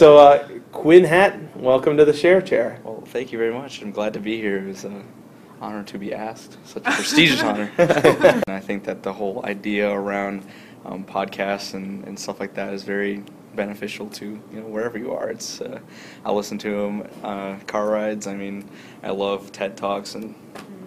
[0.00, 2.80] So, uh, Quinn Hatton, welcome to the Share Chair.
[2.84, 3.82] Well, thank you very much.
[3.82, 4.56] I'm glad to be here.
[4.56, 5.06] It was an
[5.60, 7.70] honor to be asked, such a prestigious honor.
[7.78, 10.46] and I think that the whole idea around
[10.86, 13.22] um, podcasts and, and stuff like that is very
[13.54, 15.28] beneficial to you know wherever you are.
[15.28, 15.80] It's uh,
[16.24, 18.26] I listen to them uh, car rides.
[18.26, 18.66] I mean,
[19.02, 20.34] I love TED talks and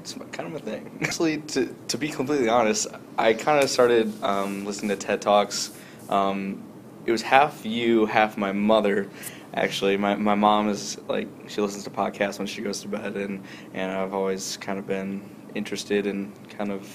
[0.00, 0.98] it's kind of my thing.
[1.02, 2.86] Actually, to to be completely honest,
[3.18, 5.72] I kind of started um, listening to TED talks.
[6.08, 6.62] Um,
[7.06, 9.08] it was half you, half my mother.
[9.54, 13.16] Actually, my, my mom is like she listens to podcasts when she goes to bed,
[13.16, 15.22] and and I've always kind of been
[15.54, 16.88] interested in kind of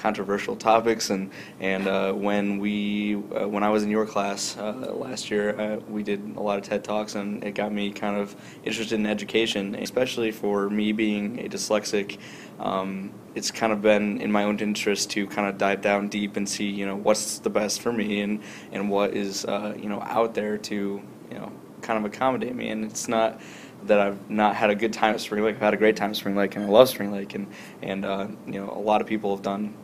[0.00, 4.94] controversial topics and and uh, when we uh, when I was in your class uh,
[4.94, 8.16] last year uh, we did a lot of TED talks and it got me kind
[8.16, 12.18] of interested in education especially for me being a dyslexic
[12.58, 16.34] um, it's kind of been in my own interest to kind of dive down deep
[16.36, 18.40] and see you know what's the best for me and
[18.72, 22.70] and what is uh, you know out there to you know kind of accommodate me
[22.70, 23.38] and it's not
[23.84, 25.56] that I've not had a good time at Spring Lake.
[25.56, 27.46] I've had a great time at Spring Lake, and I love Spring Lake, and
[27.82, 29.74] and uh, you know a lot of people have done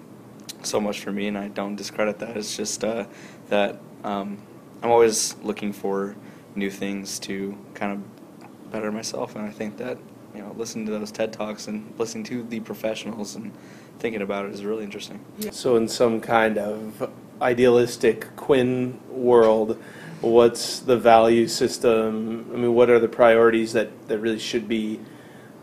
[0.67, 2.37] so much for me, and I don't discredit that.
[2.37, 3.07] It's just uh,
[3.49, 4.39] that um,
[4.83, 6.17] I'm always looking for
[6.55, 9.99] new things to kind of better myself, and I think that
[10.35, 13.53] you know listening to those TED talks and listening to the professionals and
[13.99, 15.25] thinking about it is really interesting.
[15.51, 19.83] So, in some kind of idealistic Quinn world,
[20.21, 22.51] what's the value system?
[22.53, 25.01] I mean, what are the priorities that, that really should be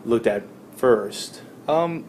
[0.06, 0.44] looked at
[0.76, 1.42] first?
[1.68, 2.06] Um,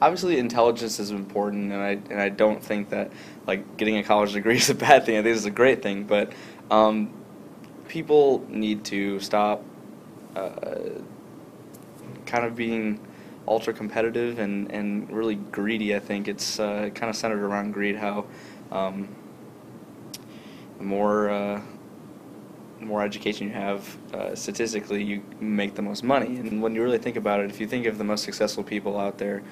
[0.00, 3.12] obviously intelligence is important, and I and I don't think that
[3.46, 5.18] like getting a college degree is a bad thing.
[5.18, 6.32] I think it's a great thing, but
[6.70, 7.12] um,
[7.88, 9.64] people need to stop
[10.36, 10.50] uh,
[12.26, 13.00] kind of being
[13.48, 15.96] ultra competitive and, and really greedy.
[15.96, 17.96] I think it's uh, kind of centered around greed.
[17.96, 18.26] How
[18.70, 19.08] um,
[20.78, 21.60] the more uh,
[22.80, 26.38] more education you have, uh, statistically, you make the most money.
[26.38, 28.98] And when you really think about it, if you think of the most successful people
[28.98, 29.42] out there,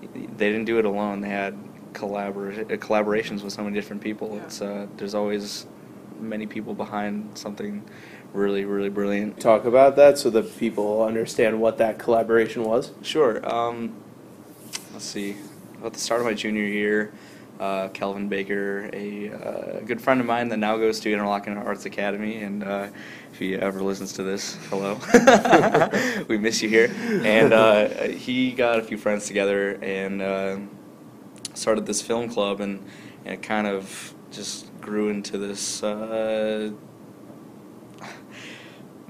[0.00, 1.20] they didn't do it alone.
[1.20, 1.56] They had
[1.92, 4.34] collabor- collaborations with so many different people.
[4.34, 4.42] Yeah.
[4.42, 5.66] It's uh, there's always
[6.20, 7.84] many people behind something
[8.32, 9.40] really really brilliant.
[9.40, 12.92] Talk about that so that people understand what that collaboration was.
[13.02, 13.46] Sure.
[13.48, 13.94] Um,
[14.92, 15.36] let's see.
[15.84, 17.12] At the start of my junior year,
[17.58, 21.86] uh, Kelvin Baker, a uh, good friend of mine that now goes to Interlochen Arts
[21.86, 22.88] Academy, and uh,
[23.32, 24.98] if he ever listens to this, hello,
[26.28, 26.92] we miss you here.
[27.24, 30.58] And uh, he got a few friends together and uh,
[31.54, 32.84] started this film club, and,
[33.24, 35.82] and it kind of just grew into this.
[35.82, 36.70] Uh,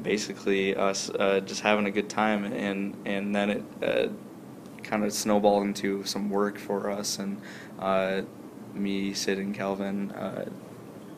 [0.01, 1.11] basically, us
[1.45, 4.13] just having a good time, and and then it
[4.83, 7.41] kind of snowballed into some work for us, and
[7.79, 8.23] uh,
[8.75, 10.49] me, Sid, and Calvin uh,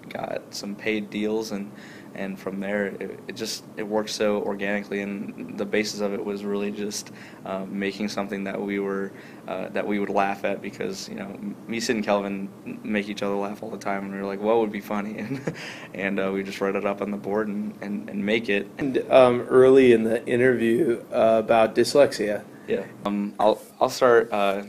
[0.09, 1.71] got some paid deals, and
[2.15, 6.25] and from there it, it just it worked so organically, and the basis of it
[6.25, 7.13] was really just
[7.45, 9.13] uh, making something that we were
[9.47, 12.49] uh, that we would laugh at because you know me, Sid, and Calvin
[12.83, 15.19] make each other laugh all the time, and we were like, what would be funny,
[15.19, 15.55] and
[15.95, 18.69] and uh, we just write it up on the board and, and, and make it.
[18.79, 22.85] And um, early in the interview uh, about dyslexia, Yeah.
[23.05, 24.63] Um, I'll I'll start uh,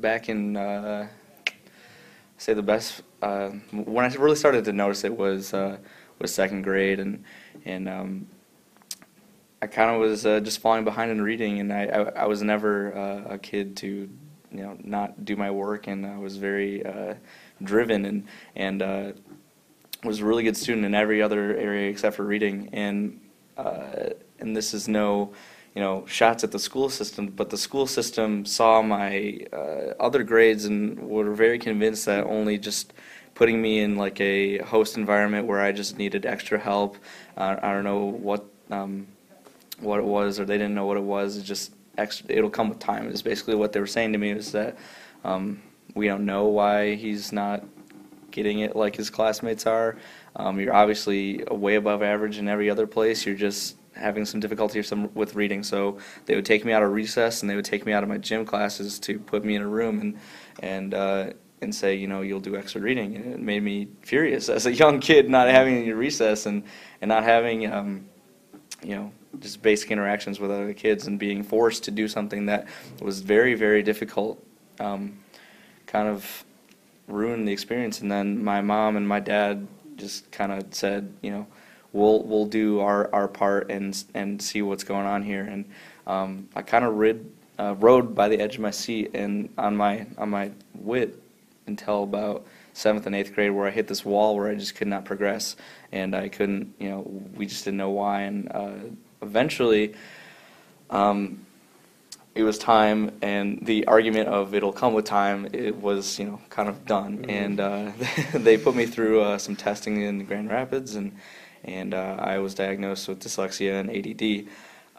[0.00, 1.08] back in uh,
[2.36, 5.78] say the best uh, when I really started to notice it was uh,
[6.18, 7.24] was second grade and
[7.64, 8.26] and um,
[9.60, 12.42] I kind of was uh, just falling behind in reading and I I, I was
[12.42, 14.08] never uh, a kid to
[14.52, 17.14] you know not do my work and I was very uh,
[17.62, 19.14] driven and and
[20.04, 23.20] was a really good student in every other area except for reading and
[23.56, 25.32] and this is no
[25.76, 30.24] you know shots at the school system but the school system saw my uh, other
[30.24, 32.94] grades and were very convinced that only just
[33.34, 36.96] putting me in like a host environment where I just needed extra help
[37.36, 39.06] uh, I don't know what um,
[39.78, 42.70] what it was or they didn't know what it was it's just extra it'll come
[42.70, 44.78] with time is basically what they were saying to me was that
[45.24, 45.62] um,
[45.94, 47.62] we don't know why he's not
[48.30, 49.96] getting it like his classmates are.
[50.36, 53.24] Um, you're obviously way above average in every other place.
[53.24, 55.62] You're just having some difficulty or some with reading.
[55.62, 58.08] So they would take me out of recess and they would take me out of
[58.08, 60.18] my gym classes to put me in a room and
[60.60, 61.30] and uh,
[61.62, 63.16] and say, you know, you'll do extra reading.
[63.16, 66.62] And it made me furious as a young kid, not having any recess and
[67.00, 67.70] and not having.
[67.72, 68.08] Um,
[68.82, 69.10] you know,
[69.40, 72.68] just basic interactions with other kids and being forced to do something that
[73.00, 74.42] was very, very difficult,
[74.80, 75.18] um,
[75.86, 76.44] kind of
[77.08, 78.00] ruined the experience.
[78.00, 79.66] And then my mom and my dad
[79.96, 81.46] just kind of said, you know,
[81.92, 85.42] we'll we'll do our, our part and and see what's going on here.
[85.42, 85.64] And
[86.06, 89.76] um, I kind of rid uh, rode by the edge of my seat and on
[89.76, 91.20] my on my wit
[91.66, 94.88] until about seventh and eighth grade where I hit this wall where I just could
[94.88, 95.56] not progress,
[95.92, 97.00] and I couldn't, you know,
[97.34, 98.74] we just didn't know why, and uh,
[99.22, 99.94] eventually.
[100.90, 101.46] Um,
[102.36, 106.38] it was time, and the argument of it'll come with time, it was, you know,
[106.50, 107.24] kind of done.
[107.24, 107.30] Mhm.
[107.30, 107.92] And uh,
[108.34, 111.16] they put me through uh, some testing in Grand Rapids, and
[111.66, 114.46] and uh, I was diagnosed with dyslexia and ADD.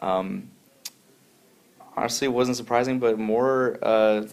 [0.00, 0.50] Um,
[1.96, 4.26] honestly, it wasn't surprising, but more uh,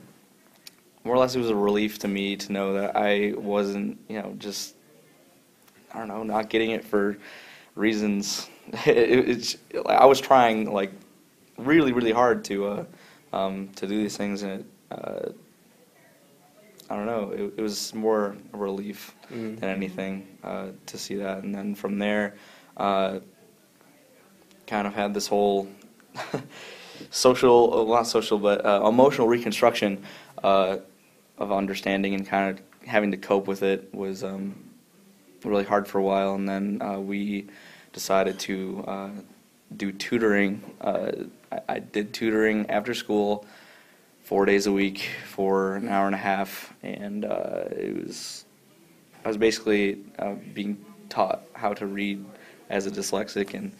[1.05, 4.21] more or less, it was a relief to me to know that I wasn't, you
[4.21, 4.75] know, just
[5.93, 7.17] I don't know, not getting it for
[7.75, 8.49] reasons.
[8.85, 10.91] it, it's I was trying like
[11.57, 12.85] really, really hard to uh,
[13.33, 15.29] um, to do these things, and it, uh,
[16.89, 17.31] I don't know.
[17.31, 19.59] It, it was more a relief Mm.
[19.59, 22.35] than anything uh, to see that, and then from there,
[22.77, 23.19] uh,
[24.67, 25.67] kind of had this whole
[27.09, 30.03] social, well, not social, but uh, emotional reconstruction
[30.43, 30.77] uh,
[31.39, 34.53] of understanding and kind of having to cope with it was um,
[35.43, 37.47] really hard for a while, and then uh, we
[37.91, 39.09] decided to uh,
[39.75, 40.61] do tutoring.
[40.81, 41.11] Uh,
[41.51, 43.43] I, I did tutoring after school,
[44.25, 48.45] four days a week for an hour and a half, and uh, it was
[49.23, 52.25] I was basically uh, being taught how to read
[52.69, 53.71] as a dyslexic and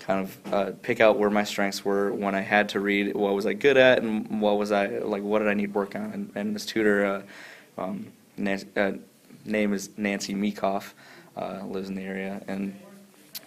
[0.00, 3.14] kind of uh, pick out where my strengths were when I had to read.
[3.14, 5.22] What was I good at, and what was I like?
[5.22, 6.12] What did I need work on?
[6.12, 8.92] And, and this tutor, uh, um, Nancy, uh,
[9.46, 10.92] name is Nancy Meekoff,
[11.34, 12.78] uh, lives in the area, and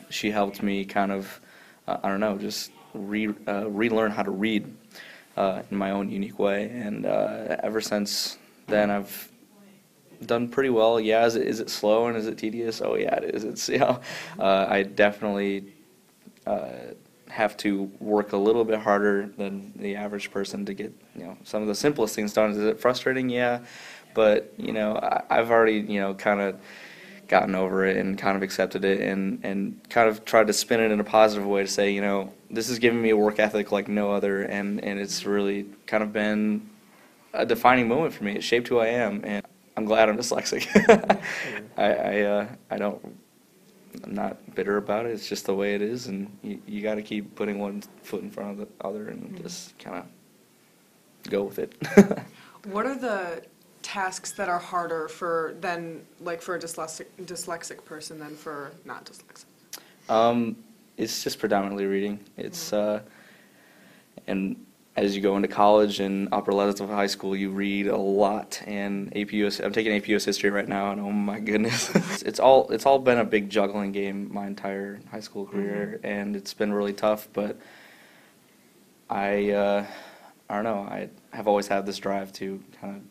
[0.10, 1.40] she helped me kind of,
[1.88, 4.76] I don't know, just re relearn how to read
[5.38, 6.70] uh, in my own unique way.
[6.70, 8.38] And uh, ever since
[8.68, 9.32] then, I've
[10.26, 11.00] done pretty well.
[11.00, 12.82] Yeah, is it, is it slow and is it tedious?
[12.82, 13.44] Oh yeah, it is.
[13.44, 14.02] It's you know,
[14.40, 15.74] uh, I definitely
[16.46, 16.70] uh,
[17.30, 21.38] have to work a little bit harder than the average person to get you know
[21.44, 22.52] some of the simplest things done.
[22.52, 23.30] Is it frustrating?
[23.30, 23.60] Yeah,
[24.14, 26.60] but you know I, I've already you know kind of
[27.28, 30.80] gotten over it and kind of accepted it and and kind of tried to spin
[30.80, 33.38] it in a positive way to say you know this has given me a work
[33.40, 36.70] ethic like no other and and it's really kind of been
[37.38, 38.34] a defining moment for me.
[38.34, 39.46] It shaped who I am, and
[39.78, 40.68] I'm glad I'm dyslexic.
[41.78, 43.18] I I, uh, I don't.
[44.04, 45.12] I'm not bitter about it.
[45.12, 48.22] It's just the way it is, and you, you got to keep putting one foot
[48.22, 51.76] in front of the other, and just kind of go with it.
[52.72, 53.44] What are the
[53.88, 59.06] tasks that are harder for than like for a dyslexic dyslexic person than for not
[59.06, 59.46] dyslexic?
[60.10, 60.58] Um,
[60.98, 62.20] it's just predominantly reading.
[62.36, 63.00] It's uh,
[64.28, 64.58] and
[64.98, 68.62] as you go into college and upper levels of high school, you read a lot.
[68.66, 72.24] And AP US, I'm taking AP US history right now, and oh my goodness, it's,
[72.24, 76.36] it's all it's all been a big juggling game my entire high school career, and
[76.36, 77.30] it's been really tough.
[77.32, 77.58] But
[79.10, 79.86] I uh,
[80.50, 80.82] I don't know.
[80.82, 83.02] I have always had this drive to kind of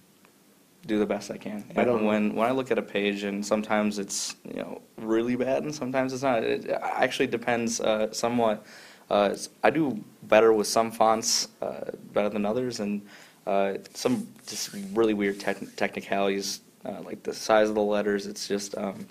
[0.87, 1.65] do the best I can.
[1.77, 5.37] I don't- when when I look at a page, and sometimes it's you know really
[5.37, 6.43] bad, and sometimes it's not.
[6.45, 8.65] It actually depends uh, somewhat.
[9.11, 13.03] Uh, I do better with some fonts uh, better than others, and
[13.47, 18.27] uh, some just really weird tech- technicalities uh, like the size of the letters.
[18.27, 19.07] It's just um,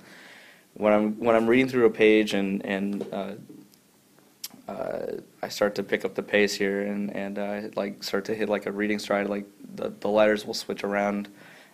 [0.74, 3.31] when I'm when I'm reading through a page and and uh,
[4.68, 5.06] uh,
[5.42, 8.50] I start to pick up the pace here and and uh, like start to hit
[8.50, 9.28] like a reading stride.
[9.28, 9.45] Like
[9.75, 11.30] the the letters will switch around,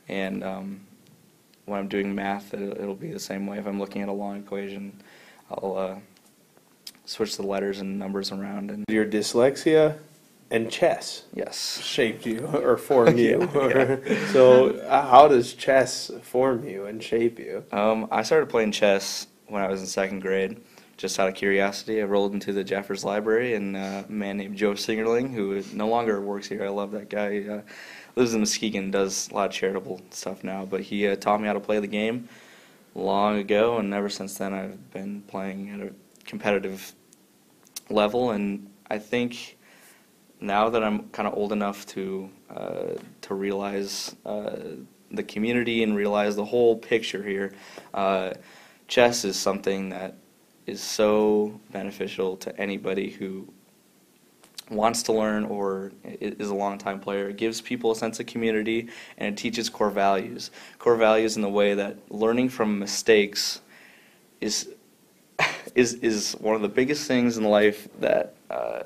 [0.08, 0.82] and um,
[1.66, 3.58] when I'm doing math, it'll, it'll be the same way.
[3.58, 5.02] If I'm looking at a long equation,
[5.50, 5.96] I'll uh,
[7.06, 8.72] switch the letters and numbers around.
[8.72, 9.98] And Your dyslexia
[10.50, 13.50] and chess yes, shaped you or formed you.
[13.54, 17.64] Yeah, so, uh, how does chess form you and shape you?
[17.72, 20.60] um, I started playing chess when I was in second grade.
[20.98, 24.56] Just out of curiosity, I rolled into the Jeffers Library, and uh, a man named
[24.56, 26.64] Joe Singerling, who no longer works here.
[26.64, 27.44] I love that guy.
[27.50, 27.62] Uh,
[28.16, 30.66] lives in Muskegon, does a lot of charitable stuff now.
[30.66, 32.28] But he uh, taught me how to play the game
[32.94, 35.94] long ago, and ever since then, I've been playing at a
[36.26, 36.94] competitive
[37.90, 38.32] level.
[38.32, 39.58] And I think
[40.40, 44.56] now that I'm kind of old enough to uh, to realize uh,
[45.10, 47.54] the community and realize the whole picture here,
[47.94, 48.32] uh,
[48.88, 50.16] chess is something that
[50.66, 53.48] is so beneficial to anybody who
[54.72, 57.30] wants to learn or is a long-time player.
[57.30, 58.88] It gives people a sense of community
[59.18, 60.52] and it teaches core values.
[60.80, 63.62] Core values in the way that learning from mistakes
[64.40, 64.70] is
[65.76, 68.84] is is one of the biggest things in life that uh,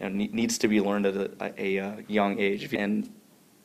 [0.00, 2.72] you know, ne- needs to be learned at a, a, uh young age.
[2.74, 3.12] And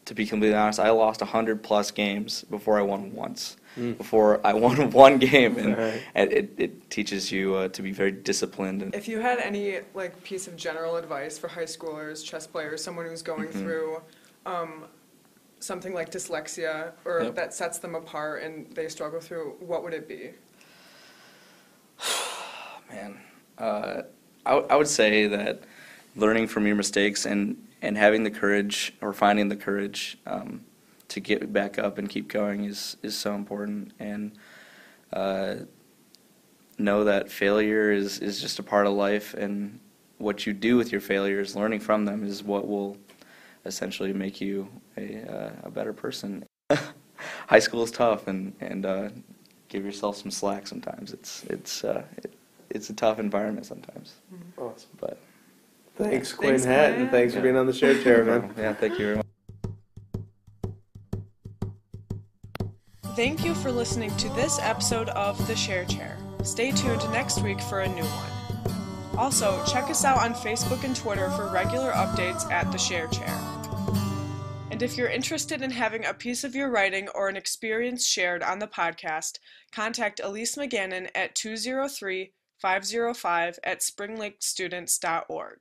[0.05, 3.57] to be completely honest, I lost hundred plus games before I won once.
[3.77, 3.97] Mm.
[3.97, 6.01] Before I won one game, and, Right.
[6.13, 8.83] and it, it teaches you uh, to be very disciplined.
[8.83, 12.83] And, If you had any like piece of general advice for high schoolers, chess players,
[12.83, 13.53] someone who's going Mhm.
[13.61, 14.01] through
[14.45, 14.83] um,
[15.59, 17.35] something like dyslexia or Yep.
[17.35, 20.31] that sets them apart and they struggle through, what would it be?
[22.91, 23.17] Man,
[23.57, 24.01] uh,
[24.45, 25.61] I, w- I would say that
[26.15, 30.63] learning from your mistakes and, and having the courage or finding the courage um,
[31.09, 33.91] to get back up and keep going is, is so important.
[33.99, 34.31] And
[35.11, 35.55] uh,
[36.79, 39.79] know that failure is, is just a part of life, and
[40.17, 42.97] what you do with your failures, learning from them, is what will
[43.65, 46.45] essentially make you a, uh, a better person.
[47.47, 49.09] High school is tough, and, and uh,
[49.67, 51.11] give yourself some slack sometimes.
[51.11, 52.33] It's, it's, uh, it,
[52.69, 54.13] it's a tough environment sometimes,
[54.57, 54.89] Awesome.
[54.99, 55.19] but
[55.95, 56.95] Thanks, Quinn Thanks, Hatton.
[56.95, 57.09] Quinn.
[57.09, 57.43] Thanks for Yeah.
[57.43, 58.53] being on the share chair, man.
[58.57, 59.25] yeah, thank you very much.
[63.15, 66.17] Thank you for listening to this episode of The Share Chair.
[66.43, 68.29] Stay tuned next week for a new one.
[69.19, 73.29] Also, check us out on Facebook and Twitter for regular updates at The Share Chair.
[74.71, 78.41] And if you're interested in having a piece of your writing or an experience shared
[78.41, 79.37] on the podcast,
[79.71, 85.57] contact Elise McGannon at 203 505 at springlakestudents.org.